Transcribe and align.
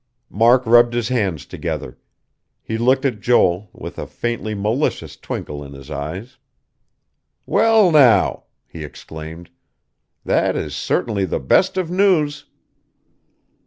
Mark 0.31 0.65
rubbed 0.65 0.95
his 0.95 1.09
hands 1.09 1.45
together. 1.45 1.95
He 2.63 2.75
looked 2.79 3.05
at 3.05 3.19
Joel, 3.19 3.69
with 3.71 3.99
a 3.99 4.07
faintly 4.07 4.55
malicious 4.55 5.15
twinkle 5.15 5.63
in 5.63 5.73
his 5.73 5.91
eyes. 5.91 6.39
"Well, 7.45 7.91
now!" 7.91 8.45
he 8.67 8.83
exclaimed. 8.83 9.51
"That 10.25 10.55
is 10.55 10.75
certainly 10.75 11.25
the 11.25 11.39
best 11.39 11.77
of 11.77 11.91
news...." 11.91 12.45